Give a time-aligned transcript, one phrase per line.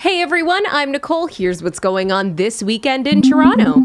[0.00, 1.26] Hey everyone, I'm Nicole.
[1.26, 3.84] Here's what's going on this weekend in Toronto.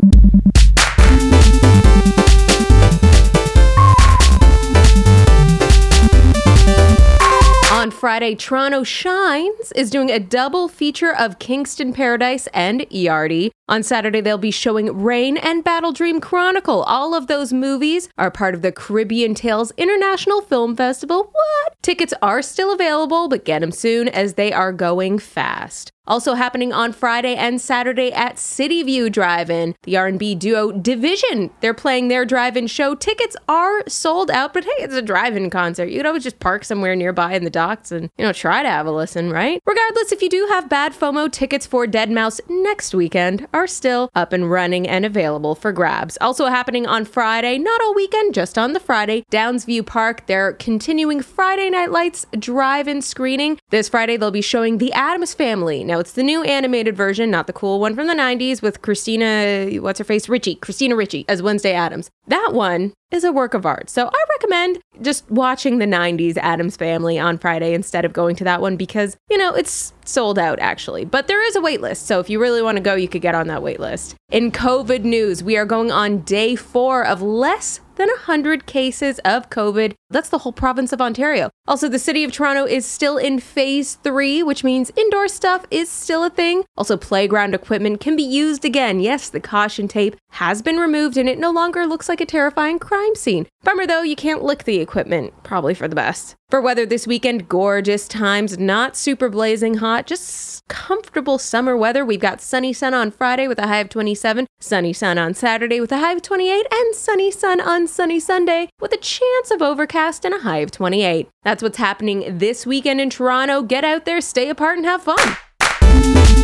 [7.73, 13.51] On Friday, Toronto Shines is doing a double feature of Kingston Paradise and Yardie.
[13.67, 16.83] On Saturday, they'll be showing Rain and Battle Dream Chronicle.
[16.83, 21.31] All of those movies are part of the Caribbean Tales International Film Festival.
[21.31, 21.75] What?
[21.81, 25.91] Tickets are still available, but get them soon as they are going fast.
[26.07, 31.49] Also happening on Friday and Saturday at City View Drive-In, the R&B duo dvsn.
[31.61, 32.93] They're playing their drive-in show.
[32.93, 35.89] Tickets are sold out, but hey, it's a drive-in concert.
[35.89, 38.69] You could always just park somewhere nearby in the docks and, you know, try to
[38.69, 39.59] have a listen, right?
[39.65, 44.33] Regardless, if you do have bad FOMO, tickets for deadmau5 next weekend are still up
[44.33, 46.17] and running and available for grabs.
[46.19, 51.21] Also happening on Friday, not all weekend, just on the Friday, Downsview Park, they're continuing
[51.21, 53.57] Friday Night Lights drive-in screening.
[53.69, 55.85] This Friday, they'll be showing The Addams Family.
[55.85, 59.81] Now, it's the new animated version, not the cool one from the 90s with Christina,
[59.81, 60.27] what's her face?
[60.27, 62.09] Ricci, Christina Ricci as Wednesday Addams.
[62.27, 63.89] That one is a work of art.
[63.89, 68.43] So I recommend just watching the 90s Addams Family on Friday instead of going to
[68.43, 71.05] that one because, you know, it's sold out actually.
[71.05, 72.05] But there is a wait list.
[72.05, 74.15] So if you really want to go, you could get on that wait list.
[74.31, 79.49] In COVID news, we are going on day four of less than 100 cases of
[79.49, 79.93] COVID.
[80.09, 81.49] That's the whole province of Ontario.
[81.67, 85.89] Also, the city of Toronto is still in phase three, which means indoor stuff is
[85.89, 86.63] still a thing.
[86.77, 88.99] Also, playground equipment can be used again.
[88.99, 92.77] Yes, the caution tape has been removed and it no longer looks like a terrifying
[92.77, 93.47] crime scene.
[93.63, 95.33] Bummer though, you can't lick the equipment.
[95.43, 96.35] Probably for the best.
[96.49, 102.03] For weather this weekend, gorgeous times, not super blazing hot, just comfortable summer weather.
[102.03, 105.79] We've got sunny sun on Friday with a high of 27, sunny sun on Saturday
[105.79, 109.61] with a high of 28, and sunny sun on sunny Sunday with a chance of
[109.61, 111.29] overcast and a high of 28.
[111.43, 113.63] That's what's happening this weekend in Toronto.
[113.63, 116.34] Get out there, stay apart, and have fun.